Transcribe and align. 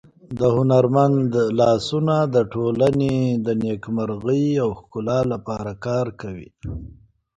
د 0.39 0.41
هنرمند 0.55 1.31
لاسونه 1.59 2.15
د 2.35 2.37
ټولنې 2.53 3.15
د 3.45 3.47
نېکمرغۍ 3.63 4.45
او 4.63 4.69
ښکلا 4.79 5.19
لپاره 5.33 5.71
کار 5.85 6.07
کوي. 6.21 6.49